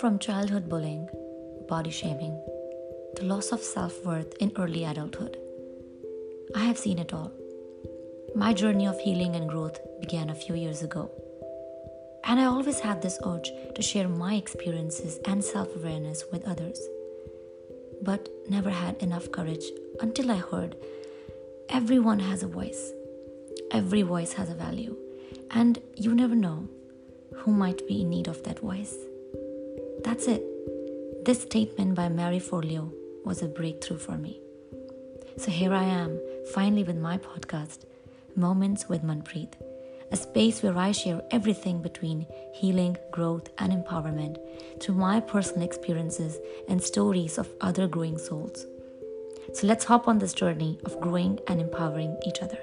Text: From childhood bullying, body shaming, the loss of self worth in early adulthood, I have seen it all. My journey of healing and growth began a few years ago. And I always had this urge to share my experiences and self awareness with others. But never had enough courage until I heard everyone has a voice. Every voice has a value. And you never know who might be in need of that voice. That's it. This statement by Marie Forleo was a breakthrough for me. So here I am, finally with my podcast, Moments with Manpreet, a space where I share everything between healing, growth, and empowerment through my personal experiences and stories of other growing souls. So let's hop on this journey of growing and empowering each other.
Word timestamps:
From 0.00 0.18
childhood 0.18 0.66
bullying, 0.66 1.10
body 1.68 1.90
shaming, 1.90 2.32
the 3.16 3.24
loss 3.24 3.52
of 3.52 3.60
self 3.60 4.02
worth 4.02 4.34
in 4.40 4.50
early 4.56 4.84
adulthood, 4.84 5.36
I 6.56 6.60
have 6.60 6.78
seen 6.78 6.98
it 6.98 7.12
all. 7.12 7.30
My 8.34 8.54
journey 8.54 8.86
of 8.86 8.98
healing 8.98 9.36
and 9.36 9.46
growth 9.46 9.78
began 10.00 10.30
a 10.30 10.34
few 10.34 10.54
years 10.54 10.82
ago. 10.82 11.10
And 12.24 12.40
I 12.40 12.46
always 12.46 12.80
had 12.80 13.02
this 13.02 13.18
urge 13.26 13.50
to 13.74 13.82
share 13.82 14.08
my 14.08 14.36
experiences 14.36 15.18
and 15.26 15.44
self 15.44 15.76
awareness 15.76 16.24
with 16.32 16.48
others. 16.48 16.80
But 18.00 18.26
never 18.48 18.70
had 18.70 18.96
enough 19.02 19.30
courage 19.30 19.66
until 20.00 20.30
I 20.30 20.36
heard 20.36 20.76
everyone 21.68 22.20
has 22.20 22.42
a 22.42 22.48
voice. 22.48 22.90
Every 23.70 24.00
voice 24.00 24.32
has 24.32 24.48
a 24.48 24.54
value. 24.54 24.96
And 25.50 25.78
you 25.94 26.14
never 26.14 26.34
know 26.34 26.66
who 27.34 27.52
might 27.52 27.86
be 27.86 28.00
in 28.00 28.08
need 28.08 28.28
of 28.28 28.42
that 28.44 28.60
voice. 28.60 28.96
That's 30.10 30.26
it. 30.26 31.24
This 31.24 31.42
statement 31.42 31.94
by 31.94 32.08
Marie 32.08 32.40
Forleo 32.40 32.92
was 33.24 33.42
a 33.42 33.46
breakthrough 33.46 33.98
for 33.98 34.18
me. 34.18 34.40
So 35.36 35.52
here 35.52 35.72
I 35.72 35.84
am, 35.84 36.18
finally 36.52 36.82
with 36.82 36.96
my 36.96 37.16
podcast, 37.16 37.84
Moments 38.34 38.88
with 38.88 39.04
Manpreet, 39.04 39.52
a 40.10 40.16
space 40.16 40.64
where 40.64 40.76
I 40.76 40.90
share 40.90 41.22
everything 41.30 41.80
between 41.80 42.26
healing, 42.52 42.96
growth, 43.12 43.50
and 43.58 43.72
empowerment 43.72 44.38
through 44.80 44.96
my 44.96 45.20
personal 45.20 45.62
experiences 45.62 46.40
and 46.68 46.82
stories 46.82 47.38
of 47.38 47.48
other 47.60 47.86
growing 47.86 48.18
souls. 48.18 48.66
So 49.54 49.68
let's 49.68 49.84
hop 49.84 50.08
on 50.08 50.18
this 50.18 50.34
journey 50.34 50.80
of 50.84 51.00
growing 51.00 51.38
and 51.46 51.60
empowering 51.60 52.18
each 52.26 52.42
other. 52.42 52.58